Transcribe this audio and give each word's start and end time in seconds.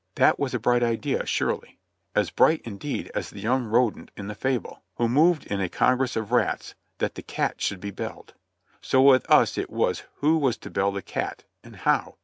That 0.15 0.39
was 0.39 0.55
a 0.55 0.59
bright 0.59 0.81
idea, 0.81 1.27
surely, 1.27 1.77
as 2.15 2.31
bright 2.31 2.63
indeed 2.65 3.11
as 3.13 3.29
the 3.29 3.39
young 3.39 3.65
rodent 3.65 4.09
in 4.17 4.25
the 4.25 4.33
fable, 4.33 4.81
who 4.95 5.07
moved 5.07 5.45
in 5.45 5.61
a 5.61 5.69
congress 5.69 6.15
of 6.15 6.31
rats, 6.31 6.73
"that 6.97 7.13
the 7.13 7.21
cat 7.21 7.61
should 7.61 7.79
be 7.79 7.91
belled." 7.91 8.33
So 8.81 8.99
with 9.03 9.29
us 9.29 9.59
it 9.59 9.69
was 9.69 10.01
who 10.15 10.39
was 10.39 10.57
to 10.57 10.71
"bell 10.71 10.91
the 10.91 11.03
cat," 11.03 11.43
and 11.63 11.75
how? 11.75 12.15